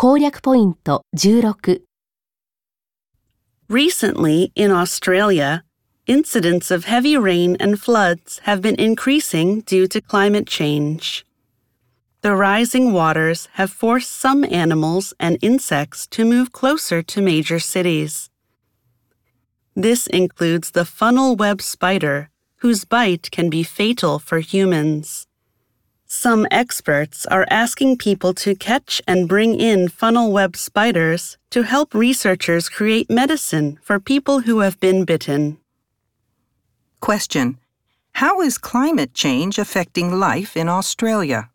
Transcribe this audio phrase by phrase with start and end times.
[0.00, 1.82] 攻略ポイント16
[3.68, 5.62] Recently, in Australia,
[6.06, 11.26] incidents of heavy rain and floods have been increasing due to climate change.
[12.22, 18.30] The rising waters have forced some animals and insects to move closer to major cities.
[19.76, 22.30] This includes the funnel web spider,
[22.62, 25.26] whose bite can be fatal for humans.
[26.17, 31.93] Some experts are asking people to catch and bring in funnel web spiders to help
[31.93, 35.57] researchers create medicine for people who have been bitten.
[37.01, 37.57] Question
[38.13, 41.49] How is climate change affecting life in Australia?